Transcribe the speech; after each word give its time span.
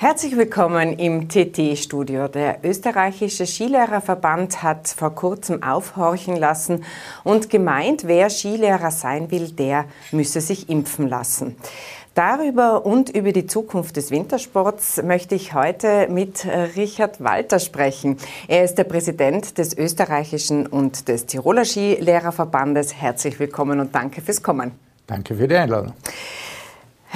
Herzlich 0.00 0.36
willkommen 0.36 0.92
im 0.92 1.28
TT-Studio. 1.28 2.28
Der 2.28 2.60
österreichische 2.62 3.46
Skilehrerverband 3.46 4.62
hat 4.62 4.86
vor 4.86 5.12
kurzem 5.12 5.64
aufhorchen 5.64 6.36
lassen 6.36 6.84
und 7.24 7.50
gemeint, 7.50 8.06
wer 8.06 8.30
Skilehrer 8.30 8.92
sein 8.92 9.32
will, 9.32 9.50
der 9.50 9.86
müsse 10.12 10.40
sich 10.40 10.68
impfen 10.68 11.08
lassen. 11.08 11.56
Darüber 12.14 12.86
und 12.86 13.10
über 13.10 13.32
die 13.32 13.48
Zukunft 13.48 13.96
des 13.96 14.12
Wintersports 14.12 15.02
möchte 15.02 15.34
ich 15.34 15.52
heute 15.54 16.06
mit 16.08 16.46
Richard 16.76 17.20
Walter 17.20 17.58
sprechen. 17.58 18.18
Er 18.46 18.62
ist 18.62 18.76
der 18.76 18.84
Präsident 18.84 19.58
des 19.58 19.76
österreichischen 19.76 20.68
und 20.68 21.08
des 21.08 21.26
Tiroler 21.26 21.64
Skilehrerverbandes. 21.64 22.94
Herzlich 22.94 23.40
willkommen 23.40 23.80
und 23.80 23.92
danke 23.96 24.20
fürs 24.20 24.44
Kommen. 24.44 24.70
Danke 25.08 25.34
für 25.34 25.48
die 25.48 25.56
Einladung. 25.56 25.94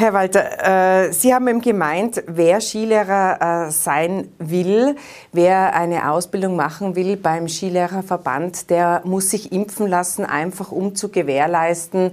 Herr 0.02 0.14
Walter, 0.14 1.04
äh, 1.06 1.12
Sie 1.12 1.32
haben 1.32 1.46
eben 1.46 1.60
gemeint, 1.60 2.24
wer 2.26 2.60
Skilehrer 2.60 3.68
äh, 3.68 3.70
sein 3.70 4.26
will, 4.40 4.96
wer 5.30 5.76
eine 5.76 6.10
Ausbildung 6.10 6.56
machen 6.56 6.96
will 6.96 7.16
beim 7.16 7.46
Skilehrerverband, 7.46 8.68
der 8.68 9.02
muss 9.04 9.30
sich 9.30 9.52
impfen 9.52 9.86
lassen, 9.86 10.24
einfach 10.24 10.72
um 10.72 10.96
zu 10.96 11.10
gewährleisten, 11.10 12.10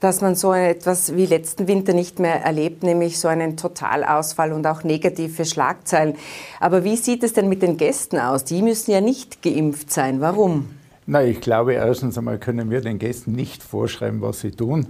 dass 0.00 0.20
man 0.20 0.34
so 0.34 0.52
etwas 0.52 1.14
wie 1.14 1.26
letzten 1.26 1.68
Winter 1.68 1.92
nicht 1.92 2.18
mehr 2.18 2.42
erlebt, 2.42 2.82
nämlich 2.82 3.20
so 3.20 3.28
einen 3.28 3.56
Totalausfall 3.56 4.52
und 4.52 4.66
auch 4.66 4.82
negative 4.82 5.44
Schlagzeilen. 5.44 6.16
Aber 6.58 6.82
wie 6.82 6.96
sieht 6.96 7.22
es 7.22 7.34
denn 7.34 7.48
mit 7.48 7.62
den 7.62 7.76
Gästen 7.76 8.18
aus? 8.18 8.42
Die 8.42 8.62
müssen 8.62 8.90
ja 8.90 9.00
nicht 9.00 9.42
geimpft 9.42 9.92
sein. 9.92 10.20
Warum? 10.20 10.70
Na, 11.06 11.22
ich 11.22 11.40
glaube, 11.40 11.74
erstens 11.74 12.18
einmal 12.18 12.38
können 12.38 12.68
wir 12.68 12.80
den 12.80 12.98
Gästen 12.98 13.30
nicht 13.30 13.62
vorschreiben, 13.62 14.22
was 14.22 14.40
sie 14.40 14.50
tun. 14.50 14.88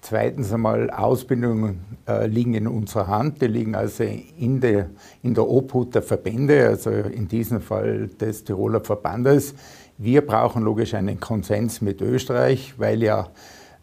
Zweitens 0.00 0.52
einmal, 0.52 0.90
Ausbildungen 0.90 1.98
äh, 2.06 2.26
liegen 2.26 2.54
in 2.54 2.68
unserer 2.68 3.08
Hand, 3.08 3.42
die 3.42 3.46
liegen 3.46 3.74
also 3.74 4.04
in 4.04 4.60
der, 4.60 4.90
in 5.22 5.34
der 5.34 5.48
Obhut 5.48 5.94
der 5.94 6.02
Verbände, 6.02 6.68
also 6.68 6.90
in 6.90 7.26
diesem 7.28 7.60
Fall 7.60 8.08
des 8.08 8.44
Tiroler 8.44 8.80
Verbandes. 8.80 9.54
Wir 9.98 10.24
brauchen 10.24 10.62
logisch 10.62 10.94
einen 10.94 11.18
Konsens 11.18 11.80
mit 11.80 12.00
Österreich, 12.00 12.74
weil 12.78 13.02
ja 13.02 13.28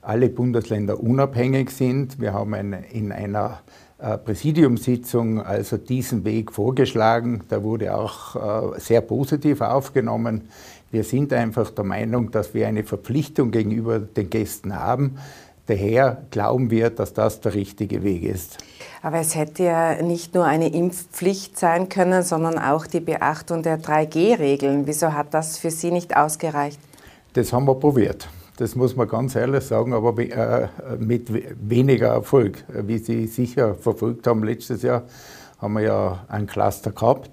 alle 0.01 0.29
Bundesländer 0.29 1.01
unabhängig 1.01 1.71
sind. 1.71 2.21
Wir 2.21 2.33
haben 2.33 2.53
eine, 2.53 2.85
in 2.91 3.11
einer 3.11 3.59
äh, 3.97 4.17
Präsidiumssitzung 4.17 5.41
also 5.41 5.77
diesen 5.77 6.23
Weg 6.23 6.51
vorgeschlagen. 6.51 7.43
Da 7.49 7.63
wurde 7.63 7.95
auch 7.95 8.75
äh, 8.75 8.79
sehr 8.79 9.01
positiv 9.01 9.61
aufgenommen. 9.61 10.49
Wir 10.91 11.03
sind 11.03 11.33
einfach 11.33 11.71
der 11.71 11.83
Meinung, 11.83 12.31
dass 12.31 12.53
wir 12.53 12.67
eine 12.67 12.83
Verpflichtung 12.83 13.51
gegenüber 13.51 13.99
den 13.99 14.29
Gästen 14.29 14.75
haben. 14.75 15.17
Daher 15.67 16.23
glauben 16.29 16.69
wir, 16.69 16.91
dass 16.91 17.13
das 17.13 17.41
der 17.41 17.55
richtige 17.55 18.03
Weg 18.03 18.23
ist. 18.23 18.57
Aber 19.01 19.17
es 19.19 19.35
hätte 19.35 19.63
ja 19.63 20.01
nicht 20.01 20.35
nur 20.35 20.45
eine 20.45 20.69
Impfpflicht 20.69 21.57
sein 21.57 21.89
können, 21.89 22.23
sondern 22.23 22.59
auch 22.59 22.85
die 22.87 22.99
Beachtung 22.99 23.63
der 23.63 23.79
3G-Regeln. 23.79 24.85
Wieso 24.85 25.13
hat 25.13 25.33
das 25.33 25.57
für 25.57 25.71
Sie 25.71 25.91
nicht 25.91 26.15
ausgereicht? 26.15 26.79
Das 27.33 27.51
haben 27.51 27.65
wir 27.65 27.75
probiert. 27.75 28.27
Das 28.57 28.75
muss 28.75 28.95
man 28.95 29.07
ganz 29.07 29.35
ehrlich 29.35 29.63
sagen, 29.65 29.93
aber 29.93 30.17
äh, 30.17 30.67
mit 30.99 31.29
weniger 31.69 32.07
Erfolg. 32.09 32.63
Wie 32.69 32.99
Sie 32.99 33.27
sicher 33.27 33.75
verfolgt 33.75 34.27
haben, 34.27 34.43
letztes 34.43 34.83
Jahr 34.83 35.03
haben 35.59 35.73
wir 35.73 35.81
ja 35.81 36.25
ein 36.29 36.47
Cluster 36.47 36.91
gehabt. 36.91 37.29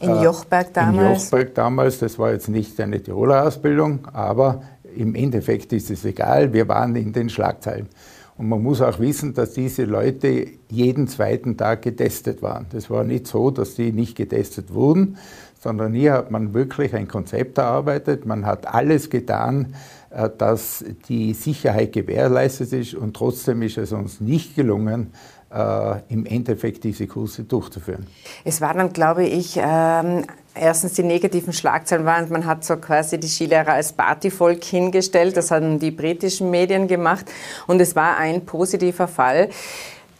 In 0.00 0.10
äh, 0.10 0.24
Jochberg 0.24 0.72
damals? 0.72 0.96
In 0.96 1.12
Jochberg 1.14 1.54
damals, 1.54 1.98
das 1.98 2.18
war 2.18 2.32
jetzt 2.32 2.48
nicht 2.48 2.80
eine 2.80 3.02
Tiroler 3.02 3.46
Ausbildung, 3.46 4.08
aber 4.12 4.62
im 4.96 5.14
Endeffekt 5.14 5.72
ist 5.72 5.90
es 5.90 6.04
egal, 6.04 6.52
wir 6.52 6.68
waren 6.68 6.96
in 6.96 7.12
den 7.12 7.28
Schlagzeilen. 7.28 7.88
Und 8.36 8.48
man 8.48 8.62
muss 8.62 8.80
auch 8.80 8.98
wissen, 8.98 9.34
dass 9.34 9.52
diese 9.52 9.84
Leute 9.84 10.46
jeden 10.70 11.06
zweiten 11.06 11.56
Tag 11.56 11.82
getestet 11.82 12.42
waren. 12.42 12.66
Das 12.72 12.88
war 12.88 13.04
nicht 13.04 13.26
so, 13.26 13.50
dass 13.50 13.76
sie 13.76 13.92
nicht 13.92 14.16
getestet 14.16 14.72
wurden, 14.72 15.18
sondern 15.60 15.92
hier 15.92 16.14
hat 16.14 16.30
man 16.30 16.54
wirklich 16.54 16.94
ein 16.94 17.06
Konzept 17.06 17.58
erarbeitet. 17.58 18.26
Man 18.26 18.46
hat 18.46 18.66
alles 18.66 19.10
getan, 19.10 19.74
äh, 20.10 20.28
dass 20.36 20.84
die 21.08 21.34
Sicherheit 21.34 21.92
gewährleistet 21.92 22.72
ist 22.72 22.94
und 22.94 23.14
trotzdem 23.14 23.62
ist 23.62 23.78
es 23.78 23.92
uns 23.92 24.20
nicht 24.20 24.56
gelungen, 24.56 25.12
äh, 25.52 26.00
im 26.08 26.26
Endeffekt 26.26 26.84
diese 26.84 27.06
Kurse 27.06 27.44
durchzuführen. 27.44 28.06
Es 28.44 28.60
war 28.60 28.74
dann, 28.74 28.92
glaube 28.92 29.24
ich, 29.24 29.58
ähm, 29.62 30.24
erstens 30.54 30.94
die 30.94 31.02
negativen 31.02 31.52
Schlagzeilen 31.52 32.04
waren, 32.04 32.30
man 32.30 32.46
hat 32.46 32.64
so 32.64 32.76
quasi 32.76 33.18
die 33.18 33.28
Skilehrer 33.28 33.74
als 33.74 33.92
Partyvolk 33.92 34.64
hingestellt, 34.64 35.36
das 35.36 35.50
haben 35.50 35.78
die 35.78 35.90
britischen 35.90 36.50
Medien 36.50 36.88
gemacht 36.88 37.26
und 37.66 37.80
es 37.80 37.96
war 37.96 38.16
ein 38.18 38.44
positiver 38.44 39.08
Fall. 39.08 39.48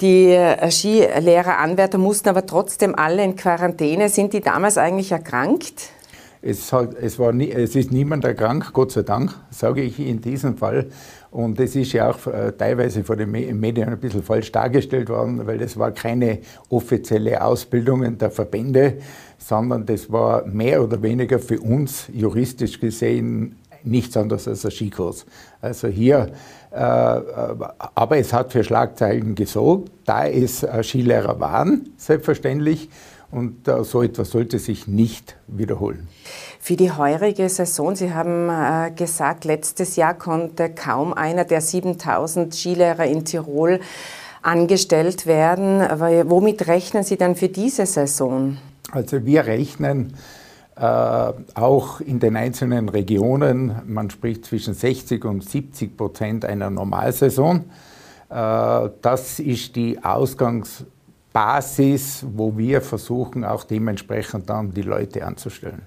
Die 0.01 0.31
äh, 0.31 0.71
Skilehreranwärter 0.71 1.97
mussten 1.97 2.29
aber 2.29 2.45
trotzdem 2.45 2.95
alle 2.97 3.23
in 3.23 3.37
Quarantäne. 3.37 4.09
Sind 4.09 4.33
die 4.33 4.41
damals 4.41 4.77
eigentlich 4.77 5.13
erkrankt? 5.13 5.91
Es, 6.45 6.73
hat, 6.73 6.95
es, 7.01 7.21
war 7.21 7.33
nie, 7.33 7.53
es 7.53 7.77
ist 7.77 7.93
niemand 7.93 8.25
erkrankt, 8.25 8.73
Gott 8.73 8.91
sei 8.91 9.03
Dank, 9.03 9.33
sage 9.51 9.81
ich 9.83 10.01
in 10.01 10.21
diesem 10.21 10.57
Fall. 10.57 10.89
Und 11.31 11.61
es 11.61 11.77
ist 11.77 11.93
ja 11.93 12.11
auch 12.11 12.27
äh, 12.27 12.51
teilweise 12.51 13.05
von 13.05 13.17
den 13.17 13.31
Medien 13.31 13.89
ein 13.89 14.01
bisschen 14.01 14.25
falsch 14.25 14.51
dargestellt 14.51 15.09
worden, 15.09 15.47
weil 15.47 15.63
es 15.63 15.79
war 15.79 15.93
keine 15.93 16.41
offizielle 16.69 17.43
Ausbildung 17.43 18.19
der 18.19 18.33
Verbände, 18.33 18.99
sondern 19.47 19.87
das 19.87 20.11
war 20.11 20.47
mehr 20.47 20.83
oder 20.83 21.03
weniger 21.03 21.39
für 21.39 21.61
uns 21.61 22.07
juristisch 22.13 22.81
gesehen 22.81 23.57
nichts 23.85 24.17
anderes 24.17 24.47
als 24.47 24.65
ein 24.65 24.71
Skikurs. 24.71 25.27
Also 25.61 25.89
hier, 25.89 26.31
äh, 26.71 26.77
aber 26.77 28.17
es 28.17 28.33
hat 28.33 28.53
für 28.53 28.63
Schlagzeilen 28.63 29.35
gesorgt, 29.35 29.91
da 30.05 30.27
es 30.27 30.63
äh, 30.63 30.83
Skilehrer 30.83 31.41
waren, 31.41 31.91
selbstverständlich, 31.97 32.89
und 33.33 33.67
äh, 33.67 33.83
so 33.83 34.03
etwas 34.03 34.31
sollte 34.31 34.59
sich 34.59 34.87
nicht 34.87 35.37
wiederholen. 35.49 36.07
Für 36.61 36.77
die 36.77 36.93
heurige 36.93 37.49
Saison, 37.49 37.97
Sie 37.97 38.13
haben 38.13 38.49
äh, 38.49 38.93
gesagt, 38.93 39.45
letztes 39.45 39.97
Jahr 39.97 40.15
konnte 40.15 40.71
kaum 40.71 41.15
einer 41.15 41.45
der 41.45 41.63
7000 41.63 42.55
Skilehrer 42.55 43.07
in 43.07 43.25
Tirol 43.25 43.81
angestellt 44.43 45.27
werden. 45.27 45.81
Aber 45.81 46.31
womit 46.31 46.67
rechnen 46.69 47.05
Sie 47.05 47.17
dann 47.17 47.35
für 47.35 47.49
diese 47.49 47.87
Saison? 47.87 48.59
Also 48.93 49.25
wir 49.25 49.47
rechnen 49.47 50.13
äh, 50.77 50.83
auch 50.83 52.01
in 52.01 52.21
den 52.21 52.37
einzelnen 52.37 52.91
Regionen, 52.91 53.81
man 53.87 54.11
spricht 54.11 54.45
zwischen 54.45 54.75
60 54.75 55.25
und 55.25 55.49
70 55.49 55.97
Prozent 55.97 56.45
einer 56.45 56.69
Normalsaison. 56.69 57.65
Äh, 58.29 58.91
das 59.01 59.41
ist 59.41 59.77
die 59.77 60.05
Ausgangsbasis, 60.05 62.27
wo 62.35 62.59
wir 62.59 62.83
versuchen, 62.83 63.45
auch 63.45 63.65
dementsprechend 63.65 64.51
dann 64.51 64.73
die 64.73 64.83
Leute 64.83 65.27
anzustellen. 65.27 65.81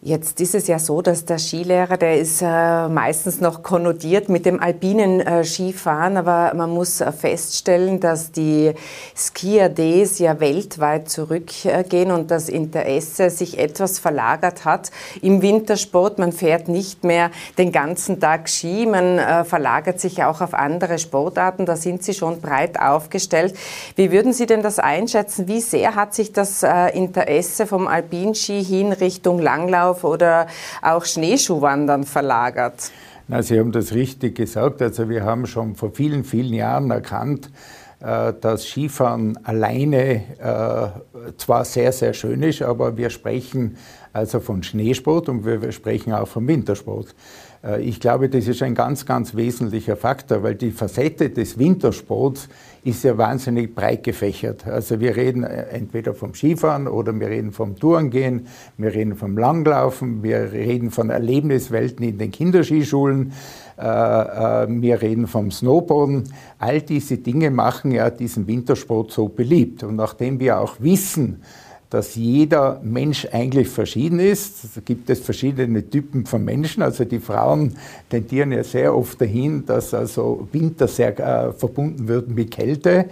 Jetzt 0.00 0.40
ist 0.40 0.54
es 0.54 0.68
ja 0.68 0.78
so, 0.78 1.02
dass 1.02 1.24
der 1.24 1.38
Skilehrer, 1.38 1.96
der 1.96 2.20
ist 2.20 2.40
äh, 2.40 2.88
meistens 2.88 3.40
noch 3.40 3.64
konnotiert 3.64 4.28
mit 4.28 4.46
dem 4.46 4.62
alpinen 4.62 5.18
äh, 5.18 5.42
Skifahren, 5.42 6.16
aber 6.16 6.54
man 6.54 6.70
muss 6.70 7.00
äh, 7.00 7.10
feststellen, 7.10 7.98
dass 7.98 8.30
die 8.30 8.74
Ski-ADs 9.16 10.20
ja 10.20 10.38
weltweit 10.38 11.08
zurückgehen 11.08 12.12
und 12.12 12.30
das 12.30 12.48
Interesse 12.48 13.28
sich 13.30 13.58
etwas 13.58 13.98
verlagert 13.98 14.64
hat 14.64 14.92
im 15.20 15.42
Wintersport. 15.42 16.20
Man 16.20 16.30
fährt 16.30 16.68
nicht 16.68 17.02
mehr 17.02 17.32
den 17.58 17.72
ganzen 17.72 18.20
Tag 18.20 18.48
Ski, 18.48 18.86
man 18.86 19.44
verlagert 19.44 19.98
sich 19.98 20.22
auch 20.22 20.40
auf 20.40 20.54
andere 20.54 20.98
Sportarten. 20.98 21.66
Da 21.66 21.74
sind 21.74 22.04
Sie 22.04 22.14
schon 22.14 22.40
breit 22.40 22.78
aufgestellt. 22.80 23.54
Wie 23.96 24.12
würden 24.12 24.32
Sie 24.32 24.46
denn 24.46 24.62
das 24.62 24.78
einschätzen? 24.78 25.48
Wie 25.48 25.60
sehr 25.60 25.96
hat 25.96 26.14
sich 26.14 26.32
das 26.32 26.64
Interesse 26.92 27.66
vom 27.66 27.88
Alpinski 27.88 28.64
hin 28.64 28.92
Richtung 28.92 29.38
Langlauf 29.38 29.87
Skilanglauf 29.88 30.04
oder 30.04 30.46
auch 30.82 31.04
Schneeschuhwandern 31.04 32.04
verlagert? 32.04 32.90
Na, 33.28 33.42
Sie 33.42 33.58
haben 33.58 33.72
das 33.72 33.92
richtig 33.92 34.36
gesagt. 34.36 34.80
Also 34.82 35.08
wir 35.08 35.24
haben 35.24 35.46
schon 35.46 35.74
vor 35.74 35.90
vielen, 35.92 36.24
vielen 36.24 36.54
Jahren 36.54 36.90
erkannt, 36.90 37.50
äh, 38.00 38.32
dass 38.40 38.66
Skifahren 38.66 39.38
alleine 39.44 40.22
äh, 40.38 41.32
zwar 41.36 41.64
sehr, 41.64 41.92
sehr 41.92 42.14
schön 42.14 42.42
ist, 42.42 42.62
aber 42.62 42.96
wir 42.96 43.10
sprechen 43.10 43.76
also 44.12 44.40
von 44.40 44.62
Schneesport 44.62 45.28
und 45.28 45.44
wir 45.44 45.70
sprechen 45.72 46.12
auch 46.12 46.28
vom 46.28 46.48
Wintersport. 46.48 47.14
Äh, 47.68 47.82
ich 47.82 48.00
glaube, 48.00 48.28
das 48.28 48.48
ist 48.48 48.62
ein 48.62 48.74
ganz, 48.74 49.06
ganz 49.06 49.34
wesentlicher 49.34 49.96
Faktor, 49.96 50.42
weil 50.42 50.54
die 50.54 50.70
Facette 50.70 51.30
des 51.30 51.58
Wintersports 51.58 52.48
ist 52.84 53.04
ja 53.04 53.18
wahnsinnig 53.18 53.74
breit 53.74 54.04
gefächert. 54.04 54.66
Also 54.66 55.00
wir 55.00 55.16
reden 55.16 55.44
äh, 55.44 55.64
entweder 55.70 56.14
vom 56.14 56.34
Skifahren 56.34 56.88
oder 56.88 57.18
wir 57.18 57.28
reden 57.28 57.52
vom 57.52 57.76
Tourengehen, 57.76 58.46
wir 58.76 58.94
reden 58.94 59.16
vom 59.16 59.36
Langlaufen, 59.36 60.22
wir 60.22 60.52
reden 60.52 60.90
von 60.90 61.10
Erlebniswelten 61.10 62.04
in 62.04 62.18
den 62.18 62.30
Kinderskischulen, 62.30 63.32
äh, 63.76 63.82
wir 63.82 65.02
reden 65.02 65.26
vom 65.26 65.50
Snowboarden. 65.50 66.24
All 66.58 66.80
diese 66.80 67.18
Dinge 67.18 67.50
machen 67.50 67.90
ja 67.90 68.10
diesen 68.10 68.46
Wintersport 68.46 69.12
so 69.12 69.28
beliebt. 69.28 69.82
Und 69.82 69.96
nachdem 69.96 70.40
wir 70.40 70.58
auch 70.58 70.76
wissen, 70.80 71.42
dass 71.90 72.16
jeder 72.16 72.80
Mensch 72.82 73.26
eigentlich 73.32 73.68
verschieden 73.68 74.20
ist. 74.20 74.76
Da 74.76 74.80
gibt 74.84 75.08
es 75.08 75.20
verschiedene 75.20 75.88
Typen 75.88 76.26
von 76.26 76.44
Menschen. 76.44 76.82
Also 76.82 77.04
die 77.04 77.18
Frauen 77.18 77.76
tendieren 78.10 78.52
ja 78.52 78.62
sehr 78.62 78.94
oft 78.94 79.20
dahin, 79.20 79.64
dass 79.64 79.94
also 79.94 80.48
Winter 80.52 80.86
sehr 80.86 81.18
äh, 81.18 81.52
verbunden 81.52 82.06
wird 82.06 82.28
mit 82.28 82.50
Kälte. 82.50 83.06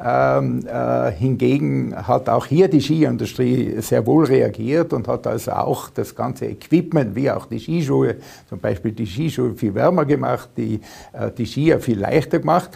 Ähm, 0.00 0.64
äh, 0.66 1.10
hingegen 1.10 1.92
hat 2.06 2.28
auch 2.28 2.46
hier 2.46 2.68
die 2.68 2.80
Skiindustrie 2.80 3.80
sehr 3.80 4.06
wohl 4.06 4.26
reagiert 4.26 4.92
und 4.92 5.08
hat 5.08 5.26
also 5.26 5.50
auch 5.52 5.90
das 5.90 6.14
ganze 6.14 6.46
Equipment, 6.46 7.16
wie 7.16 7.28
auch 7.30 7.46
die 7.46 7.58
Skischuhe, 7.58 8.16
zum 8.48 8.60
Beispiel 8.60 8.92
die 8.92 9.06
Skischuhe 9.06 9.54
viel 9.56 9.74
wärmer 9.74 10.04
gemacht, 10.04 10.50
die, 10.56 10.80
äh, 11.12 11.32
die 11.36 11.46
Skier 11.46 11.80
viel 11.80 11.98
leichter 11.98 12.38
gemacht. 12.38 12.70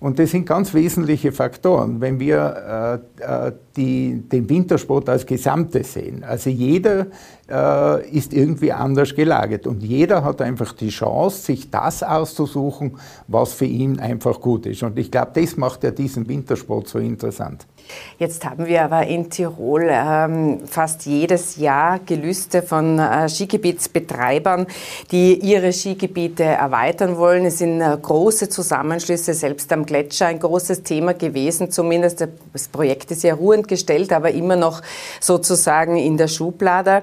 Und 0.00 0.18
das 0.18 0.30
sind 0.30 0.46
ganz 0.46 0.74
wesentliche 0.74 1.32
Faktoren, 1.32 2.00
wenn 2.00 2.20
wir 2.20 3.00
äh, 3.18 3.48
äh, 3.48 3.52
die, 3.76 4.22
den 4.30 4.48
Wintersport 4.48 5.08
als 5.08 5.26
Gesamtes 5.26 5.94
sehen. 5.94 6.24
Also 6.24 6.50
jeder 6.50 7.06
äh, 7.48 8.08
ist 8.10 8.32
irgendwie 8.32 8.72
anders 8.72 9.14
gelagert 9.14 9.66
und 9.66 9.82
jeder 9.82 10.24
hat 10.24 10.42
einfach 10.42 10.72
die 10.72 10.88
Chance, 10.88 11.42
sich 11.42 11.70
das 11.70 12.02
auszusuchen, 12.02 12.98
was 13.28 13.52
für 13.52 13.66
ihn 13.66 14.00
einfach 14.00 14.40
gut 14.40 14.66
ist. 14.66 14.82
Und 14.82 14.98
ich 14.98 15.10
glaube, 15.10 15.30
das 15.34 15.56
macht 15.56 15.84
ja 15.84 15.90
diesen 15.90 16.28
Wintersport 16.28 16.88
so 16.88 16.98
interessant. 16.98 17.66
Jetzt 18.18 18.44
haben 18.44 18.66
wir 18.66 18.82
aber 18.82 19.06
in 19.06 19.30
Tirol 19.30 19.88
ähm, 19.88 20.60
fast 20.66 21.06
jedes 21.06 21.56
Jahr 21.56 22.00
Gelüste 22.00 22.62
von 22.62 22.98
äh, 22.98 23.28
Skigebietsbetreibern, 23.28 24.66
die 25.12 25.38
ihre 25.38 25.72
Skigebiete 25.72 26.42
erweitern 26.42 27.16
wollen. 27.16 27.44
Es 27.44 27.58
sind 27.58 27.80
äh, 27.80 27.96
große 28.00 28.48
Zusammenschlüsse, 28.48 29.34
selbst 29.34 29.72
am 29.72 29.86
Gletscher 29.86 30.26
ein 30.26 30.40
großes 30.40 30.82
Thema 30.82 31.14
gewesen. 31.14 31.70
Zumindest 31.70 32.26
das 32.52 32.68
Projekt 32.68 33.10
ist 33.10 33.22
ja 33.22 33.34
ruhend 33.34 33.68
gestellt, 33.68 34.12
aber 34.12 34.30
immer 34.30 34.56
noch 34.56 34.82
sozusagen 35.20 35.96
in 35.96 36.16
der 36.16 36.28
Schublade. 36.28 37.02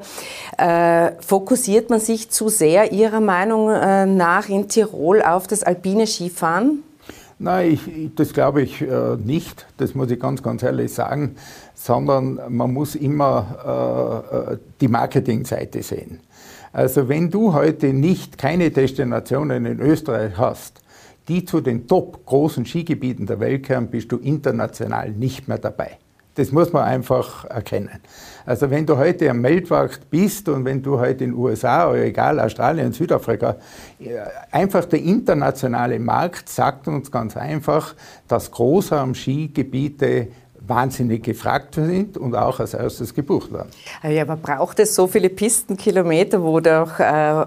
Äh, 0.58 1.12
fokussiert 1.22 1.90
man 1.90 2.00
sich 2.00 2.30
zu 2.30 2.50
sehr 2.50 2.92
Ihrer 2.92 3.22
Meinung 3.22 3.70
äh, 3.70 4.06
nach 4.06 4.50
in 4.50 4.68
Tirol 4.68 5.22
auf 5.22 5.48
das 5.48 5.64
alpine 5.64 6.08
Skifahren? 6.08 6.84
Nein, 7.40 7.74
ich, 7.74 8.16
das 8.16 8.32
glaube 8.32 8.62
ich 8.62 8.82
äh, 8.82 9.18
nicht, 9.18 9.66
das 9.78 9.96
muss 9.96 10.10
ich 10.12 10.20
ganz, 10.20 10.42
ganz 10.42 10.64
ehrlich 10.64 10.94
sagen, 10.94 11.36
sondern 11.74 12.40
man 12.50 12.72
muss 12.72 12.96
immer 12.96 14.24
äh, 14.50 14.54
äh, 14.54 14.58
die 14.80 14.88
Marketingseite 14.88 15.84
sehen. 15.84 16.20
Also 16.72 17.10
wenn 17.10 17.30
du 17.30 17.54
heute 17.54 17.94
nicht 17.94 18.38
keine 18.38 18.72
Destinationen 18.72 19.66
in 19.66 19.80
Österreich 19.80 20.38
hast, 20.38 20.82
die 21.28 21.46
zu 21.46 21.62
den 21.62 21.88
top 21.88 22.26
großen 22.26 22.66
Skigebieten 22.66 23.26
der 23.26 23.40
Welt 23.40 23.68
gehören, 23.68 23.88
bist 23.88 24.12
du 24.12 24.18
international 24.18 25.12
nicht 25.12 25.48
mehr 25.48 25.58
dabei. 25.60 25.98
Das 26.36 26.52
muss 26.52 26.74
man 26.74 26.84
einfach 26.84 27.46
erkennen. 27.46 28.02
Also 28.46 28.70
wenn 28.70 28.86
du 28.86 28.98
heute 28.98 29.30
am 29.30 29.44
Weltmarkt 29.44 30.10
bist 30.10 30.50
und 30.50 30.66
wenn 30.66 30.82
du 30.82 31.00
heute 31.00 31.24
in 31.24 31.32
den 31.32 31.40
USA 31.40 31.90
oder 31.90 32.04
egal, 32.04 32.40
Australien, 32.40 32.92
Südafrika, 32.92 33.58
äh, 34.00 34.18
einfach 34.52 34.86
der 34.86 35.02
internationale 35.02 36.00
Markt 36.00 36.50
sagt 36.50 36.88
uns 36.88 37.12
ganz 37.12 37.38
einfach, 37.38 37.96
dass 38.28 38.52
Großraum-Skigebiete 38.52 40.28
wahnsinnig 40.66 41.24
gefragt 41.24 41.76
sind 41.76 42.18
und 42.18 42.36
auch 42.36 42.60
als 42.60 42.74
erstes 42.74 43.14
gebucht 43.14 43.52
werden. 43.52 43.70
Ja, 44.04 44.22
aber 44.22 44.38
braucht 44.38 44.80
es 44.80 44.96
so 44.96 45.08
viele 45.08 45.30
Pistenkilometer, 45.30 46.42
wo 46.42 46.60
doch 46.62 47.00
äh, 47.00 47.46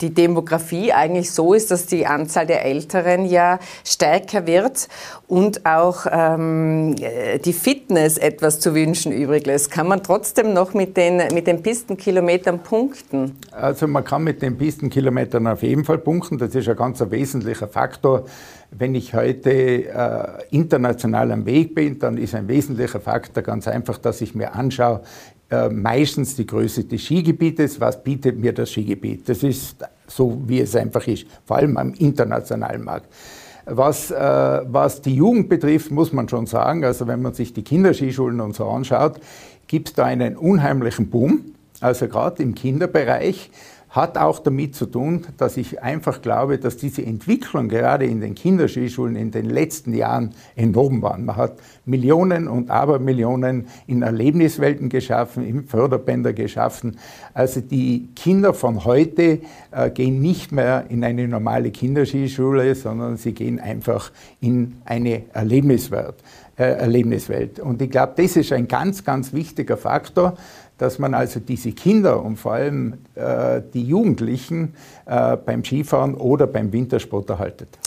die 0.00 0.12
Demografie 0.12 0.92
eigentlich 0.92 1.30
so 1.30 1.54
ist, 1.54 1.70
dass 1.70 1.86
die 1.86 2.06
Anzahl 2.06 2.46
der 2.46 2.64
Älteren 2.64 3.24
ja 3.24 3.58
stärker 3.84 4.46
wird 4.46 4.88
und 5.26 5.64
auch 5.64 6.06
ähm, 6.10 6.96
die 7.44 7.52
Fitness 7.52 8.18
etwas 8.18 8.60
zu 8.60 8.74
wünschen 8.74 9.12
übrig 9.12 9.46
lässt? 9.46 9.70
Kann 9.70 9.88
man 9.88 10.02
trotzdem 10.02 10.52
noch 10.52 10.74
mit 10.74 10.98
den, 10.98 11.16
mit 11.32 11.46
den 11.46 11.62
Pistenkilometern 11.62 12.58
punkten? 12.58 13.38
Also 13.52 13.86
man 13.86 14.04
kann 14.04 14.22
mit 14.22 14.42
den 14.42 14.58
Pistenkilometern 14.58 15.46
auf 15.46 15.62
jeden 15.62 15.84
Fall 15.84 15.98
punkten. 15.98 16.36
Das 16.36 16.54
ist 16.54 16.68
ein 16.68 16.76
ganz 16.76 17.02
wesentlicher 17.08 17.68
Faktor 17.68 18.24
wenn 18.70 18.94
ich 18.94 19.14
heute 19.14 19.50
äh, 19.50 20.26
international 20.50 21.32
am 21.32 21.44
Weg 21.44 21.74
bin, 21.74 21.98
dann 21.98 22.16
ist 22.16 22.34
ein 22.34 22.48
wesentlicher 22.48 23.00
Faktor 23.00 23.42
ganz 23.42 23.66
einfach, 23.66 23.98
dass 23.98 24.20
ich 24.20 24.34
mir 24.34 24.54
anschaue, 24.54 25.00
äh, 25.50 25.68
meistens 25.68 26.36
die 26.36 26.46
Größe 26.46 26.84
des 26.84 27.02
Skigebietes, 27.02 27.80
was 27.80 28.02
bietet 28.02 28.38
mir 28.38 28.52
das 28.52 28.70
Skigebiet. 28.70 29.28
Das 29.28 29.42
ist 29.42 29.76
so, 30.06 30.40
wie 30.46 30.60
es 30.60 30.76
einfach 30.76 31.06
ist, 31.06 31.26
vor 31.44 31.56
allem 31.56 31.76
am 31.76 31.92
internationalen 31.94 32.84
Markt. 32.84 33.06
Was, 33.66 34.10
äh, 34.10 34.16
was 34.16 35.02
die 35.02 35.14
Jugend 35.14 35.48
betrifft, 35.48 35.90
muss 35.90 36.12
man 36.12 36.28
schon 36.28 36.46
sagen, 36.46 36.84
also 36.84 37.06
wenn 37.06 37.22
man 37.22 37.34
sich 37.34 37.52
die 37.52 37.62
Kinderskischulen 37.62 38.40
und 38.40 38.54
so 38.54 38.68
anschaut, 38.68 39.20
gibt 39.66 39.88
es 39.88 39.94
da 39.94 40.04
einen 40.04 40.36
unheimlichen 40.36 41.10
Boom, 41.10 41.54
also 41.80 42.08
gerade 42.08 42.42
im 42.42 42.54
Kinderbereich 42.54 43.50
hat 43.90 44.16
auch 44.16 44.38
damit 44.38 44.76
zu 44.76 44.86
tun, 44.86 45.26
dass 45.36 45.56
ich 45.56 45.82
einfach 45.82 46.22
glaube, 46.22 46.58
dass 46.58 46.76
diese 46.76 47.04
Entwicklung 47.04 47.68
gerade 47.68 48.06
in 48.06 48.20
den 48.20 48.36
Kinderskischulen 48.36 49.16
in 49.16 49.32
den 49.32 49.46
letzten 49.46 49.92
Jahren 49.94 50.30
enorm 50.54 51.02
war. 51.02 51.18
Man 51.18 51.36
hat 51.36 51.58
Millionen 51.84 52.46
und 52.46 52.70
Abermillionen 52.70 53.66
in 53.88 54.02
Erlebniswelten 54.02 54.88
geschaffen, 54.88 55.44
in 55.44 55.64
Förderbänder 55.64 56.32
geschaffen. 56.32 56.98
Also 57.34 57.60
die 57.60 58.08
Kinder 58.14 58.54
von 58.54 58.84
heute 58.84 59.40
äh, 59.72 59.90
gehen 59.90 60.20
nicht 60.20 60.52
mehr 60.52 60.84
in 60.88 61.02
eine 61.02 61.26
normale 61.26 61.72
Kinderskischule, 61.72 62.76
sondern 62.76 63.16
sie 63.16 63.32
gehen 63.32 63.58
einfach 63.58 64.12
in 64.40 64.76
eine 64.84 65.24
Erlebniswelt. 65.32 66.14
Äh, 66.60 66.74
Erlebniswelt. 66.74 67.58
Und 67.58 67.80
ich 67.80 67.90
glaube, 67.90 68.12
das 68.16 68.36
ist 68.36 68.52
ein 68.52 68.68
ganz, 68.68 69.02
ganz 69.02 69.32
wichtiger 69.32 69.78
Faktor, 69.78 70.34
dass 70.76 70.98
man 70.98 71.14
also 71.14 71.40
diese 71.40 71.72
Kinder 71.72 72.22
und 72.22 72.36
vor 72.36 72.52
allem 72.52 72.98
äh, 73.14 73.62
die 73.72 73.82
Jugendlichen 73.82 74.74
äh, 75.06 75.38
beim 75.38 75.64
Skifahren 75.64 76.12
oder 76.12 76.46
beim 76.46 76.70
Wintersport 76.70 77.30
erhaltet. 77.30 77.78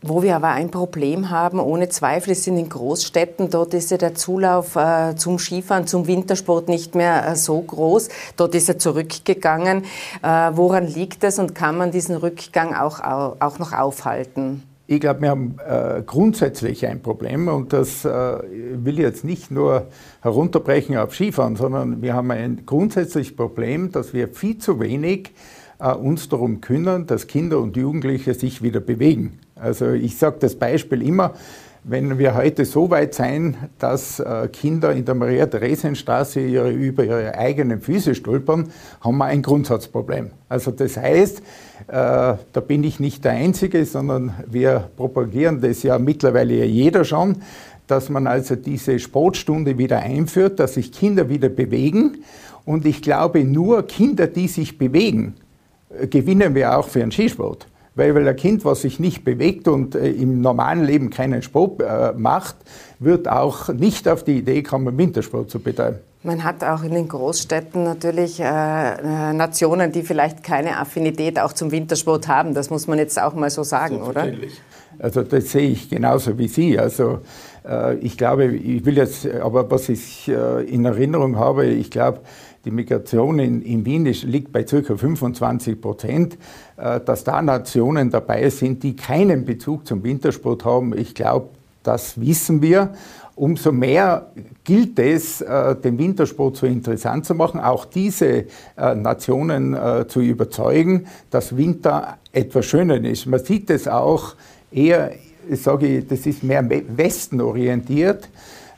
Wo 0.00 0.22
wir 0.22 0.34
aber 0.34 0.48
ein 0.48 0.70
Problem 0.70 1.28
haben, 1.28 1.60
ohne 1.60 1.90
Zweifel, 1.90 2.30
ist 2.30 2.46
in 2.46 2.56
den 2.56 2.70
Großstädten. 2.70 3.50
Dort 3.50 3.74
ist 3.74 3.90
ja 3.90 3.98
der 3.98 4.14
Zulauf 4.14 4.76
äh, 4.76 5.14
zum 5.16 5.38
Skifahren, 5.38 5.86
zum 5.86 6.06
Wintersport 6.06 6.70
nicht 6.70 6.94
mehr 6.94 7.28
äh, 7.28 7.36
so 7.36 7.60
groß. 7.60 8.08
Dort 8.38 8.54
ist 8.54 8.70
er 8.70 8.78
zurückgegangen. 8.78 9.84
Äh, 10.22 10.52
woran 10.54 10.86
liegt 10.86 11.22
das 11.22 11.38
und 11.38 11.54
kann 11.54 11.76
man 11.76 11.90
diesen 11.90 12.16
Rückgang 12.16 12.74
auch, 12.74 13.00
auch 13.00 13.58
noch 13.58 13.74
aufhalten? 13.74 14.62
Ich 14.88 15.00
glaube, 15.00 15.22
wir 15.22 15.30
haben 15.30 15.56
äh, 15.66 16.02
grundsätzlich 16.06 16.86
ein 16.86 17.02
Problem 17.02 17.48
und 17.48 17.72
das 17.72 18.04
äh, 18.04 18.08
will 18.10 19.00
jetzt 19.00 19.24
nicht 19.24 19.50
nur 19.50 19.88
herunterbrechen 20.20 20.96
auf 20.96 21.12
Skifahren, 21.12 21.56
sondern 21.56 22.02
wir 22.02 22.14
haben 22.14 22.30
ein 22.30 22.62
grundsätzliches 22.66 23.34
Problem, 23.34 23.90
dass 23.90 24.14
wir 24.14 24.28
viel 24.28 24.58
zu 24.58 24.78
wenig 24.78 25.32
äh, 25.80 25.92
uns 25.92 26.28
darum 26.28 26.60
kümmern, 26.60 27.06
dass 27.08 27.26
Kinder 27.26 27.58
und 27.58 27.76
Jugendliche 27.76 28.34
sich 28.34 28.62
wieder 28.62 28.78
bewegen. 28.78 29.40
Also 29.56 29.90
ich 29.90 30.18
sage 30.18 30.36
das 30.38 30.54
Beispiel 30.54 31.02
immer, 31.02 31.34
wenn 31.88 32.18
wir 32.18 32.34
heute 32.34 32.64
so 32.64 32.90
weit 32.90 33.14
sein, 33.14 33.56
dass 33.78 34.18
äh, 34.18 34.48
Kinder 34.52 34.92
in 34.92 35.04
der 35.04 35.14
Maria-Theresien-Straße 35.14 36.40
über 36.40 37.04
ihre 37.04 37.38
eigenen 37.38 37.80
Füße 37.80 38.16
stolpern, 38.16 38.70
haben 39.00 39.18
wir 39.18 39.26
ein 39.26 39.40
Grundsatzproblem. 39.40 40.32
Also 40.48 40.72
das 40.72 40.96
heißt, 40.96 41.38
äh, 41.38 41.42
da 41.86 42.60
bin 42.66 42.82
ich 42.82 42.98
nicht 42.98 43.24
der 43.24 43.32
Einzige, 43.32 43.84
sondern 43.86 44.34
wir 44.48 44.90
propagieren 44.96 45.60
das 45.60 45.84
ja 45.84 45.96
mittlerweile 46.00 46.64
jeder 46.64 47.04
schon, 47.04 47.36
dass 47.86 48.08
man 48.08 48.26
also 48.26 48.56
diese 48.56 48.98
Sportstunde 48.98 49.78
wieder 49.78 50.00
einführt, 50.00 50.58
dass 50.58 50.74
sich 50.74 50.90
Kinder 50.90 51.28
wieder 51.28 51.48
bewegen. 51.48 52.24
Und 52.64 52.84
ich 52.84 53.00
glaube, 53.00 53.44
nur 53.44 53.86
Kinder, 53.86 54.26
die 54.26 54.48
sich 54.48 54.76
bewegen, 54.76 55.36
äh, 55.88 56.08
gewinnen 56.08 56.56
wir 56.56 56.76
auch 56.76 56.88
für 56.88 56.98
den 56.98 57.12
Skisport. 57.12 57.68
Weil, 57.96 58.14
weil 58.14 58.28
ein 58.28 58.36
Kind, 58.36 58.64
was 58.64 58.82
sich 58.82 59.00
nicht 59.00 59.24
bewegt 59.24 59.68
und 59.68 59.94
äh, 59.94 60.10
im 60.10 60.42
normalen 60.42 60.84
Leben 60.84 61.10
keinen 61.10 61.42
Sport 61.42 61.82
äh, 61.82 62.12
macht, 62.16 62.56
wird 62.98 63.26
auch 63.26 63.68
nicht 63.68 64.06
auf 64.06 64.22
die 64.22 64.38
Idee 64.38 64.62
kommen, 64.62 64.96
Wintersport 64.96 65.50
zu 65.50 65.58
betreiben. 65.58 65.96
Man 66.22 66.44
hat 66.44 66.62
auch 66.62 66.82
in 66.82 66.92
den 66.92 67.08
Großstädten 67.08 67.84
natürlich 67.84 68.40
äh, 68.40 68.44
äh, 68.44 69.32
Nationen, 69.32 69.92
die 69.92 70.02
vielleicht 70.02 70.42
keine 70.42 70.76
Affinität 70.76 71.38
auch 71.38 71.52
zum 71.52 71.70
Wintersport 71.70 72.28
haben. 72.28 72.52
Das 72.52 72.68
muss 72.68 72.86
man 72.86 72.98
jetzt 72.98 73.20
auch 73.20 73.34
mal 73.34 73.48
so 73.48 73.62
sagen, 73.62 74.02
oder? 74.02 74.26
Also 74.98 75.22
das 75.22 75.52
sehe 75.52 75.70
ich 75.70 75.88
genauso 75.88 76.36
wie 76.36 76.48
Sie. 76.48 76.78
Also 76.78 77.20
äh, 77.66 77.96
ich 77.98 78.18
glaube, 78.18 78.46
ich 78.46 78.84
will 78.84 78.96
jetzt, 78.96 79.26
aber 79.30 79.70
was 79.70 79.88
ich 79.88 80.28
äh, 80.28 80.64
in 80.64 80.84
Erinnerung 80.84 81.38
habe, 81.38 81.66
ich 81.66 81.90
glaube, 81.90 82.20
die 82.66 82.72
Migration 82.72 83.38
in, 83.38 83.62
in 83.62 83.86
Wien 83.86 84.04
ist, 84.06 84.24
liegt 84.24 84.52
bei 84.52 84.64
ca. 84.64 84.82
25 84.82 85.80
Prozent. 85.80 86.36
Äh, 86.76 87.00
dass 87.00 87.24
da 87.24 87.40
Nationen 87.40 88.10
dabei 88.10 88.50
sind, 88.50 88.82
die 88.82 88.96
keinen 88.96 89.44
Bezug 89.44 89.86
zum 89.86 90.02
Wintersport 90.02 90.64
haben, 90.64 90.96
ich 90.98 91.14
glaube, 91.14 91.48
das 91.82 92.20
wissen 92.20 92.60
wir. 92.60 92.92
Umso 93.36 93.70
mehr 93.70 94.32
gilt 94.64 94.98
es, 94.98 95.40
äh, 95.40 95.76
den 95.76 95.96
Wintersport 95.98 96.56
so 96.56 96.66
interessant 96.66 97.24
zu 97.24 97.34
machen, 97.34 97.60
auch 97.60 97.84
diese 97.84 98.46
äh, 98.76 98.94
Nationen 98.94 99.76
zu 100.08 100.20
überzeugen, 100.20 101.06
dass 101.30 101.56
Winter 101.56 102.18
etwas 102.32 102.66
Schönes 102.66 103.00
ist. 103.04 103.26
Man 103.26 103.40
sieht 103.40 103.70
es 103.70 103.86
auch 103.86 104.34
eher, 104.72 105.12
ich 105.48 105.62
sage, 105.62 106.02
das 106.02 106.26
ist 106.26 106.42
mehr 106.42 106.68
Westen 106.68 107.40
orientiert. 107.40 108.28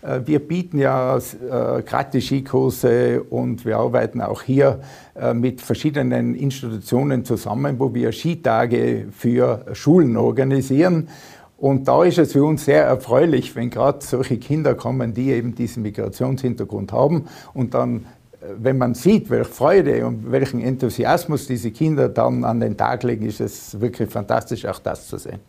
Äh, 0.08 0.26
wir 0.26 0.40
bieten 0.40 0.78
ja 0.78 1.18
äh, 1.18 1.82
gratis 1.82 2.26
Skikurse 2.26 3.22
und 3.22 3.64
wir 3.64 3.78
arbeiten 3.78 4.20
auch 4.20 4.42
hier 4.42 4.80
äh, 5.14 5.34
mit 5.34 5.60
verschiedenen 5.60 6.34
Institutionen 6.34 7.24
zusammen, 7.24 7.78
wo 7.78 7.92
wir 7.92 8.12
Skitage 8.12 9.06
für 9.10 9.66
Schulen 9.72 10.16
organisieren. 10.16 11.08
Und 11.56 11.88
da 11.88 12.04
ist 12.04 12.18
es 12.18 12.32
für 12.32 12.44
uns 12.44 12.64
sehr 12.64 12.84
erfreulich, 12.84 13.56
wenn 13.56 13.68
gerade 13.68 13.98
solche 14.00 14.38
Kinder 14.38 14.74
kommen, 14.76 15.12
die 15.12 15.32
eben 15.32 15.56
diesen 15.56 15.82
Migrationshintergrund 15.82 16.92
haben 16.92 17.24
und 17.52 17.74
dann 17.74 18.06
wenn 18.40 18.78
man 18.78 18.94
sieht, 18.94 19.30
welche 19.30 19.50
Freude 19.50 20.06
und 20.06 20.30
welchen 20.30 20.60
Enthusiasmus 20.60 21.48
diese 21.48 21.72
Kinder 21.72 22.08
dann 22.08 22.44
an 22.44 22.60
den 22.60 22.76
Tag 22.76 23.02
legen, 23.02 23.26
ist 23.26 23.40
es 23.40 23.80
wirklich 23.80 24.08
fantastisch, 24.08 24.64
auch 24.64 24.78
das 24.78 25.08
zu 25.08 25.18
sehen. 25.18 25.40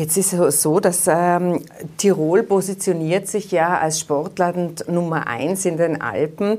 Jetzt 0.00 0.16
ist 0.16 0.32
es 0.32 0.62
so, 0.62 0.80
dass 0.80 1.06
ähm, 1.08 1.60
Tirol 1.98 2.42
positioniert 2.42 3.28
sich 3.28 3.50
ja 3.50 3.78
als 3.78 4.00
Sportland 4.00 4.88
Nummer 4.88 5.26
eins 5.26 5.66
in 5.66 5.76
den 5.76 6.00
Alpen. 6.00 6.58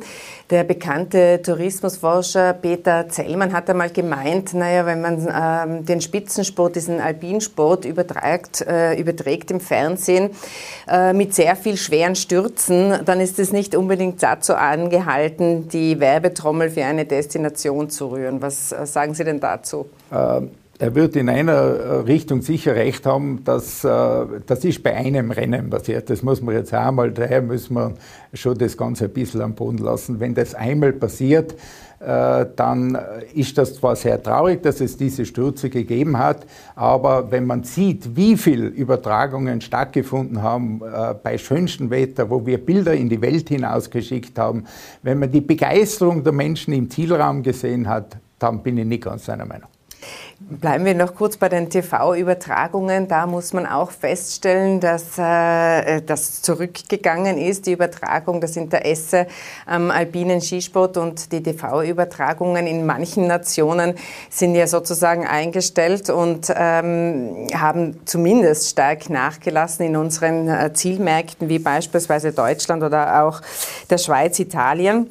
Der 0.52 0.64
bekannte 0.64 1.42
Tourismusforscher 1.42 2.54
Peter 2.54 3.10
Zellmann 3.10 3.52
hat 3.52 3.68
einmal 3.68 3.90
gemeint, 3.90 4.54
naja, 4.54 4.86
wenn 4.86 5.02
man 5.02 5.28
ähm, 5.28 5.86
den 5.88 6.02
Spitzensport, 6.02 6.76
diesen 6.76 7.00
Alpinsport 7.00 7.86
überträgt, 7.86 8.62
äh, 8.62 8.94
überträgt 8.94 9.50
im 9.50 9.60
Fernsehen 9.60 10.30
äh, 10.88 11.12
mit 11.12 11.34
sehr 11.34 11.56
viel 11.56 11.78
schweren 11.78 12.16
Stürzen, 12.16 13.00
dann 13.06 13.20
ist 13.20 13.40
es 13.40 13.52
nicht 13.52 13.76
unbedingt 13.76 14.22
dazu 14.22 14.54
angehalten, 14.54 15.68
die 15.68 16.00
Werbetrommel 16.00 16.70
für 16.70 16.86
eine 16.86 17.06
Destination 17.06 17.90
zu 17.90 18.12
rühren. 18.12 18.40
Was 18.40 18.72
äh, 18.72 18.86
sagen 18.86 19.16
Sie 19.16 19.24
denn 19.24 19.40
dazu? 19.40 19.90
Ähm 20.14 20.52
er 20.82 20.96
wird 20.96 21.16
in 21.16 21.30
einer 21.30 21.52
äh, 21.52 21.96
Richtung 22.00 22.42
sicher 22.42 22.74
recht 22.74 23.06
haben, 23.06 23.44
dass 23.44 23.84
äh, 23.84 24.26
das 24.48 24.66
ist 24.66 24.82
bei 24.82 24.96
einem 24.96 25.30
Rennen 25.30 25.70
passiert. 25.70 26.10
Das 26.10 26.24
muss 26.24 26.42
man 26.42 26.56
jetzt 26.56 26.74
einmal, 26.74 27.12
daher 27.12 27.44
müssen 27.44 27.76
wir 27.76 27.94
schon 28.34 28.58
das 28.58 28.76
Ganze 28.76 29.06
ein 29.06 29.12
bisschen 29.12 29.42
am 29.42 29.54
Boden 29.54 29.78
lassen. 29.78 30.20
Wenn 30.20 30.34
das 30.34 30.56
einmal 30.56 30.92
passiert, 30.94 31.54
äh, 32.00 32.48
dann 32.56 32.98
ist 33.36 33.60
das 33.60 33.76
zwar 33.76 33.96
sehr 33.96 34.24
traurig, 34.24 34.64
dass 34.64 34.82
es 34.82 34.98
diese 34.98 35.24
Stürze 35.24 35.70
gegeben 35.70 36.18
hat, 36.18 36.48
aber 36.76 37.30
wenn 37.30 37.46
man 37.46 37.64
sieht, 37.64 38.16
wie 38.16 38.36
viele 38.36 38.66
Übertragungen 38.66 39.62
stattgefunden 39.62 40.42
haben 40.42 40.82
bei 41.22 41.38
schönstem 41.38 41.92
Wetter, 41.92 42.28
wo 42.32 42.44
wir 42.44 42.58
Bilder 42.58 42.96
in 42.96 43.08
die 43.08 43.22
Welt 43.22 43.50
hinausgeschickt 43.50 44.40
haben, 44.40 44.66
wenn 45.04 45.20
man 45.20 45.32
die 45.32 45.42
Begeisterung 45.42 46.24
der 46.24 46.34
Menschen 46.34 46.74
im 46.74 46.90
Zielraum 46.90 47.44
gesehen 47.44 47.88
hat, 47.88 48.18
dann 48.40 48.64
bin 48.64 48.80
ich 48.80 48.86
nicht 48.86 49.04
ganz 49.04 49.26
seiner 49.26 49.46
Meinung. 49.46 49.70
Bleiben 50.40 50.86
wir 50.86 50.96
noch 50.96 51.16
kurz 51.16 51.38
bei 51.38 51.50
den 51.50 51.70
TV-Übertragungen. 51.70 53.08
Da 53.08 53.28
muss 53.28 53.54
man 53.54 53.66
auch 53.66 53.92
feststellen, 53.92 54.80
dass 54.80 55.18
äh, 55.18 56.02
das 56.02 56.42
zurückgegangen 56.42 57.38
ist, 57.38 57.68
die 57.68 57.74
Übertragung, 57.74 58.42
das 58.42 58.58
Interesse 58.58 59.28
am 59.66 59.92
alpinen 59.92 60.42
Skisport 60.42 60.98
und 60.98 61.32
die 61.32 61.44
TV-Übertragungen 61.44 62.68
in 62.68 62.86
manchen 62.86 63.28
Nationen 63.28 63.94
sind 64.30 64.56
ja 64.56 64.68
sozusagen 64.68 65.26
eingestellt 65.26 66.10
und 66.10 66.52
ähm, 66.54 67.48
haben 67.54 68.02
zumindest 68.06 68.70
stark 68.70 69.10
nachgelassen 69.10 69.86
in 69.86 69.96
unseren 69.96 70.50
äh, 70.50 70.74
Zielmärkten 70.74 71.50
wie 71.50 71.60
beispielsweise 71.60 72.34
Deutschland 72.34 72.84
oder 72.84 73.24
auch 73.24 73.42
der 73.90 74.00
Schweiz, 74.00 74.40
Italien 74.40 75.08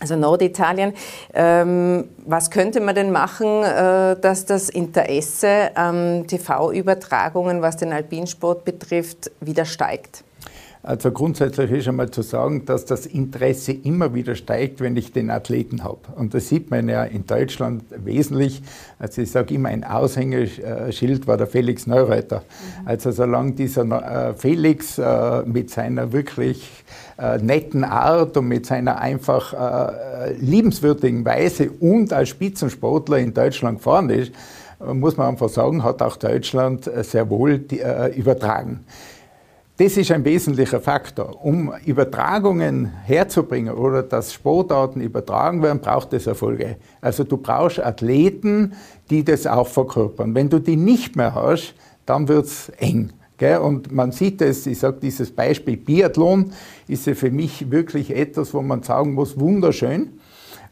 also 0.00 0.16
Norditalien. 0.16 0.94
Ähm, 1.32 2.08
was 2.24 2.50
könnte 2.50 2.80
man 2.80 2.94
denn 2.94 3.10
machen, 3.12 3.62
äh, 3.62 4.16
dass 4.20 4.46
das 4.46 4.68
Interesse 4.68 5.70
an 5.76 6.26
TV-Übertragungen, 6.26 7.62
was 7.62 7.76
den 7.76 7.92
Alpinsport 7.92 8.64
betrifft, 8.64 9.30
wieder 9.40 9.64
steigt? 9.64 10.24
Also 10.84 11.12
grundsätzlich 11.12 11.70
ist 11.70 11.86
einmal 11.86 12.10
zu 12.10 12.22
sagen, 12.22 12.64
dass 12.64 12.84
das 12.84 13.06
Interesse 13.06 13.70
immer 13.70 14.14
wieder 14.14 14.34
steigt, 14.34 14.80
wenn 14.80 14.96
ich 14.96 15.12
den 15.12 15.30
Athleten 15.30 15.84
habe. 15.84 16.00
Und 16.16 16.34
das 16.34 16.48
sieht 16.48 16.72
man 16.72 16.88
ja 16.88 17.04
in 17.04 17.24
Deutschland 17.24 17.84
wesentlich. 18.04 18.62
Also 18.98 19.22
ich 19.22 19.30
sage 19.30 19.54
immer, 19.54 19.68
ein 19.68 19.84
Aushängeschild 19.84 21.28
war 21.28 21.36
der 21.36 21.46
Felix 21.46 21.86
Neureuter. 21.86 22.38
Mhm. 22.38 22.88
Also 22.88 23.12
solange 23.12 23.52
dieser 23.52 23.84
äh, 24.30 24.34
Felix 24.34 24.98
äh, 24.98 25.42
mit 25.44 25.70
seiner 25.70 26.12
wirklich 26.12 26.68
äh, 27.16 27.38
netten 27.38 27.84
Art 27.84 28.36
und 28.36 28.48
mit 28.48 28.66
seiner 28.66 28.98
einfach 28.98 29.54
liebenswürdigen 30.38 31.24
Weise 31.24 31.70
und 31.70 32.12
als 32.12 32.30
Spitzensportler 32.30 33.18
in 33.18 33.34
Deutschland 33.34 33.78
gefahren 33.78 34.10
ist, 34.10 34.32
muss 34.92 35.16
man 35.16 35.28
einfach 35.28 35.48
sagen, 35.48 35.84
hat 35.84 36.02
auch 36.02 36.16
Deutschland 36.16 36.90
sehr 37.02 37.28
wohl 37.30 37.58
die, 37.58 37.80
übertragen. 38.16 38.80
Das 39.82 39.96
ist 39.96 40.12
ein 40.12 40.24
wesentlicher 40.24 40.80
Faktor. 40.80 41.44
Um 41.44 41.72
Übertragungen 41.84 42.92
herzubringen 43.02 43.74
oder 43.74 44.04
dass 44.04 44.32
Sportarten 44.32 45.00
übertragen 45.00 45.60
werden, 45.60 45.80
braucht 45.80 46.12
es 46.12 46.28
Erfolge. 46.28 46.76
Also 47.00 47.24
du 47.24 47.36
brauchst 47.36 47.80
Athleten, 47.80 48.74
die 49.10 49.24
das 49.24 49.44
auch 49.44 49.66
verkörpern. 49.66 50.36
Wenn 50.36 50.48
du 50.48 50.60
die 50.60 50.76
nicht 50.76 51.16
mehr 51.16 51.34
hast, 51.34 51.74
dann 52.06 52.28
wird 52.28 52.46
es 52.46 52.68
eng. 52.78 53.12
Und 53.60 53.90
man 53.90 54.12
sieht 54.12 54.40
es, 54.40 54.68
ich 54.68 54.78
sage 54.78 54.98
dieses 55.02 55.32
Beispiel 55.32 55.76
Biathlon, 55.76 56.52
ist 56.86 57.08
ja 57.08 57.16
für 57.16 57.32
mich 57.32 57.68
wirklich 57.72 58.14
etwas, 58.14 58.54
wo 58.54 58.62
man 58.62 58.84
sagen 58.84 59.14
muss, 59.14 59.40
wunderschön. 59.40 60.20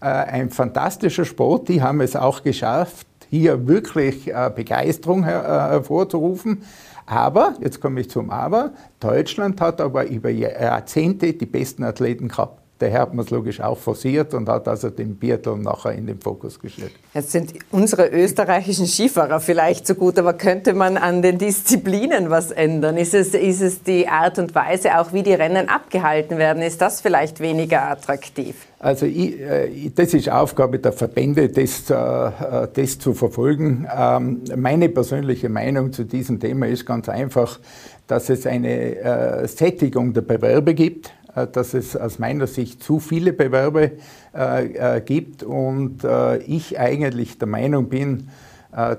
Äh, 0.01 0.07
ein 0.07 0.51
fantastischer 0.51 1.25
Sport, 1.25 1.69
die 1.69 1.83
haben 1.83 2.01
es 2.01 2.15
auch 2.15 2.45
geschafft, 2.45 3.09
hier 3.29 3.67
wirklich 3.67 4.29
äh, 4.29 4.53
Begeisterung 4.55 5.25
hervorzurufen. 5.25 6.63
Aber, 7.11 7.57
jetzt 7.61 7.81
komme 7.81 8.01
ich 8.01 8.09
zum 8.09 8.31
Aber, 8.31 8.73
Deutschland 9.01 9.61
hat 9.61 9.81
aber 9.81 10.07
über 10.07 10.31
Jahrzehnte 10.31 11.33
die 11.33 11.47
besten 11.47 11.83
Athleten 11.83 12.29
gehabt. 12.29 12.63
Daher 12.81 13.03
hat 13.03 13.13
man 13.13 13.27
es 13.27 13.31
logisch 13.31 13.61
auch 13.61 13.77
forciert 13.77 14.33
und 14.33 14.49
hat 14.49 14.67
also 14.67 14.89
den 14.89 15.15
Biathlon 15.15 15.61
nachher 15.61 15.93
in 15.93 16.07
den 16.07 16.19
Fokus 16.19 16.59
gestellt. 16.59 16.93
Jetzt 17.13 17.31
sind 17.31 17.53
unsere 17.71 18.09
österreichischen 18.09 18.87
Skifahrer 18.87 19.39
vielleicht 19.39 19.87
so 19.87 19.95
gut, 19.95 20.19
aber 20.19 20.33
könnte 20.33 20.73
man 20.73 20.97
an 20.97 21.21
den 21.21 21.37
Disziplinen 21.37 22.31
was 22.31 22.51
ändern? 22.51 22.97
Ist 22.97 23.13
es, 23.13 23.35
ist 23.35 23.61
es 23.61 23.83
die 23.83 24.09
Art 24.09 24.39
und 24.39 24.55
Weise, 24.55 24.99
auch 24.99 25.13
wie 25.13 25.23
die 25.23 25.35
Rennen 25.35 25.69
abgehalten 25.69 26.39
werden? 26.39 26.63
Ist 26.63 26.81
das 26.81 27.03
vielleicht 27.03 27.41
weniger 27.41 27.83
attraktiv? 27.83 28.55
Also 28.79 29.05
ich, 29.05 29.39
äh, 29.39 29.91
das 29.95 30.15
ist 30.15 30.31
Aufgabe 30.31 30.79
der 30.79 30.93
Verbände, 30.93 31.51
das, 31.51 31.91
äh, 31.91 32.67
das 32.73 32.99
zu 32.99 33.13
verfolgen. 33.13 33.87
Ähm, 33.95 34.41
meine 34.57 34.89
persönliche 34.89 35.51
Meinung 35.51 35.93
zu 35.93 36.05
diesem 36.05 36.41
Thema 36.41 36.67
ist 36.67 36.87
ganz 36.87 37.11
einfach, 37.11 37.61
dass 38.07 38.31
es 38.31 38.47
eine 38.47 38.97
äh, 38.97 39.47
Sättigung 39.47 40.15
der 40.15 40.23
Bewerbe 40.23 40.73
gibt 40.73 41.09
äh, 41.09 41.20
dass 41.53 41.75
es 41.75 41.97
aus 41.97 42.19
meiner 42.19 42.47
Sicht 42.47 42.83
zu 42.83 42.99
viele 42.99 43.33
Bewerbe 43.33 43.93
äh, 44.35 44.97
äh, 44.97 45.01
gibt 45.01 45.43
und 45.43 46.05
ich 46.47 46.79
eigentlich 46.79 47.39
der 47.39 47.49
Meinung 47.49 47.89
bin, 47.89 48.29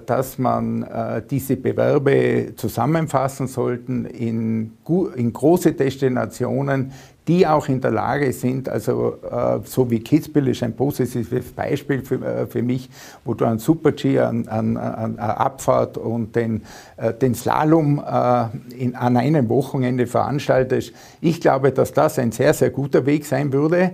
dass 0.06 0.38
man 0.38 0.86
diese 1.30 1.56
Bewerbe 1.56 2.54
zusammenfassen 2.58 3.48
sollten 3.48 4.04
in 4.04 4.74
große 4.84 5.72
Destinationen, 5.72 6.92
die 7.28 7.46
auch 7.46 7.68
in 7.68 7.82
der 7.82 7.92
Lage 7.92 8.34
sind, 8.34 8.68
also 8.68 9.18
äh, 9.30 9.60
so 9.64 9.90
wie 9.92 10.00
Kitzbühel 10.00 10.50
ist 10.50 10.64
ein 10.64 10.76
positives 10.76 11.52
Beispiel 11.52 12.04
für, 12.04 12.16
äh, 12.16 12.48
für 12.48 12.64
mich, 12.64 12.90
wo 13.24 13.34
du 13.34 13.46
einen 13.46 13.60
Super-G 13.60 14.20
an, 14.20 14.78
Abfahrt 15.18 15.98
und 15.98 16.36
den, 16.36 16.64
äh, 16.98 17.14
den 17.14 17.36
Slalom 17.36 18.00
äh, 18.00 18.46
in, 18.76 18.96
an 18.96 19.18
einem 19.18 19.50
Wochenende 19.50 20.08
veranstaltest. 20.08 20.94
Ich 21.22 21.40
glaube, 21.40 21.72
dass 21.72 21.94
das 21.94 22.18
ein 22.18 22.32
sehr, 22.32 22.54
sehr 22.54 22.72
guter 22.72 23.06
Weg 23.06 23.26
sein 23.26 23.54
würde. 23.54 23.92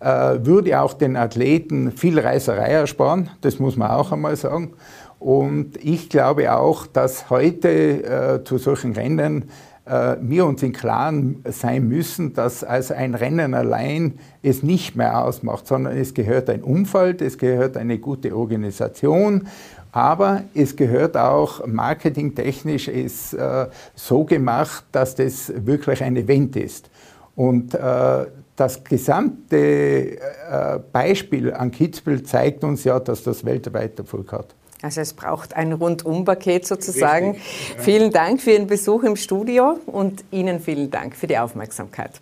Äh, 0.00 0.46
würde 0.46 0.80
auch 0.80 0.94
den 0.94 1.16
Athleten 1.16 1.90
viel 1.90 2.20
Reiserei 2.20 2.68
ersparen, 2.68 3.30
das 3.40 3.58
muss 3.58 3.76
man 3.76 3.90
auch 3.90 4.12
einmal 4.12 4.36
sagen. 4.36 4.74
Und 5.18 5.76
ich 5.84 6.08
glaube 6.08 6.54
auch, 6.54 6.86
dass 6.86 7.28
heute 7.28 7.68
äh, 8.38 8.44
zu 8.44 8.58
solchen 8.58 8.92
Rennen 8.92 9.50
äh, 9.88 10.16
wir 10.20 10.46
uns 10.46 10.62
im 10.62 10.72
Klaren 10.72 11.42
sein 11.48 11.88
müssen, 11.88 12.34
dass 12.34 12.62
also 12.62 12.94
ein 12.94 13.14
Rennen 13.14 13.54
allein 13.54 14.18
es 14.42 14.62
nicht 14.62 14.96
mehr 14.96 15.24
ausmacht, 15.24 15.66
sondern 15.66 15.96
es 15.96 16.14
gehört 16.14 16.50
ein 16.50 16.62
Umfeld, 16.62 17.22
es 17.22 17.38
gehört 17.38 17.76
eine 17.76 17.98
gute 17.98 18.36
Organisation, 18.36 19.48
aber 19.92 20.44
es 20.54 20.76
gehört 20.76 21.16
auch 21.16 21.66
marketingtechnisch 21.66 22.88
ist 22.88 23.32
äh, 23.34 23.66
so 23.94 24.24
gemacht, 24.24 24.84
dass 24.92 25.14
das 25.14 25.52
wirklich 25.64 26.02
ein 26.02 26.16
Event 26.16 26.56
ist. 26.56 26.90
Und 27.34 27.74
äh, 27.74 28.26
das 28.56 28.82
gesamte 28.82 30.18
äh, 30.18 30.18
Beispiel 30.92 31.52
an 31.52 31.70
Kitzbühel 31.70 32.24
zeigt 32.24 32.64
uns 32.64 32.84
ja, 32.84 32.98
dass 32.98 33.22
das 33.22 33.44
weltweit 33.44 33.98
Erfolg 33.98 34.32
hat. 34.32 34.54
Also 34.82 35.00
es 35.00 35.12
braucht 35.12 35.54
ein 35.54 35.72
Rundumpaket 35.72 36.66
sozusagen. 36.66 37.32
Richtig. 37.32 37.76
Vielen 37.78 38.12
Dank 38.12 38.40
für 38.40 38.52
Ihren 38.52 38.66
Besuch 38.66 39.02
im 39.02 39.16
Studio 39.16 39.78
und 39.86 40.24
Ihnen 40.30 40.60
vielen 40.60 40.90
Dank 40.90 41.16
für 41.16 41.26
die 41.26 41.38
Aufmerksamkeit. 41.38 42.20